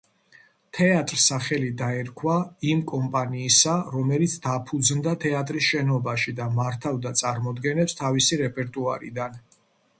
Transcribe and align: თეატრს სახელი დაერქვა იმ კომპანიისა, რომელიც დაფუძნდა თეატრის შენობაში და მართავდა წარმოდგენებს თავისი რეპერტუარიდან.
თეატრს 0.75 1.25
სახელი 1.31 1.67
დაერქვა 1.81 2.37
იმ 2.71 2.81
კომპანიისა, 2.93 3.77
რომელიც 3.97 4.35
დაფუძნდა 4.47 5.15
თეატრის 5.27 5.69
შენობაში 5.69 6.37
და 6.43 6.51
მართავდა 6.59 7.15
წარმოდგენებს 7.25 7.99
თავისი 8.05 8.45
რეპერტუარიდან. 8.45 9.43